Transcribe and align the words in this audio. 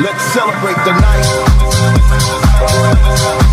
Let's 0.00 0.22
celebrate 0.32 0.76
the 0.84 0.92
night. 0.92 3.47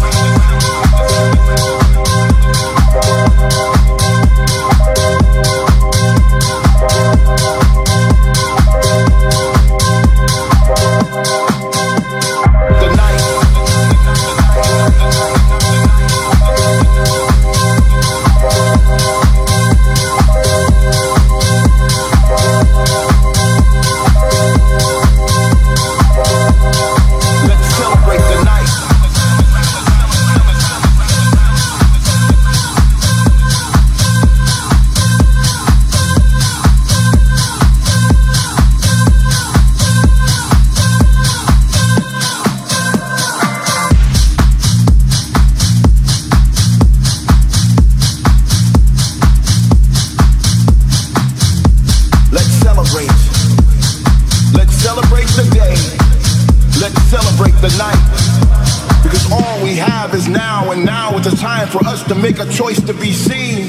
To 62.55 62.93
be 62.93 63.11
seen. 63.11 63.67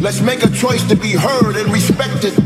Let's 0.00 0.20
make 0.20 0.44
a 0.44 0.50
choice 0.50 0.86
to 0.88 0.96
be 0.96 1.12
heard 1.12 1.56
and 1.56 1.72
respected. 1.72 2.36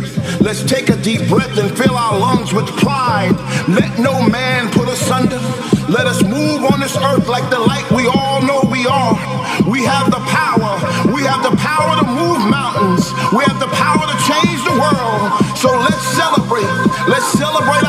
Let's 0.41 0.63
take 0.63 0.89
a 0.91 0.97
deep 1.03 1.29
breath 1.29 1.59
and 1.59 1.77
fill 1.77 1.97
our 1.97 2.19
lungs 2.19 2.55
with 2.55 2.67
pride. 2.79 3.35
Let 3.67 3.99
no 3.99 4.23
man 4.29 4.71
put 4.71 4.87
us 4.87 5.11
under. 5.11 5.43
Let 5.91 6.07
us 6.07 6.23
move 6.23 6.63
on 6.71 6.79
this 6.79 6.97
earth 6.97 7.27
like 7.27 7.51
the 7.51 7.59
light 7.59 7.91
we 7.91 8.07
all 8.07 8.41
know 8.43 8.63
we 8.71 8.87
are. 8.87 9.19
We 9.67 9.83
have 9.83 10.07
the 10.11 10.23
power. 10.31 10.79
We 11.11 11.27
have 11.27 11.43
the 11.43 11.57
power 11.59 11.99
to 11.99 12.07
move 12.07 12.39
mountains. 12.47 13.11
We 13.35 13.43
have 13.43 13.59
the 13.59 13.73
power 13.75 14.07
to 14.07 14.17
change 14.23 14.63
the 14.63 14.79
world. 14.79 15.35
So 15.59 15.67
let's 15.83 16.07
celebrate. 16.15 16.71
Let's 17.11 17.27
celebrate 17.35 17.83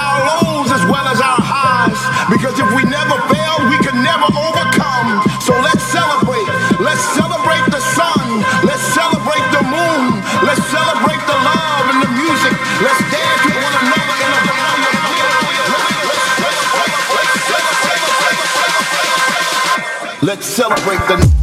Let's 20.23 20.45
celebrate 20.45 21.05
the 21.09 21.42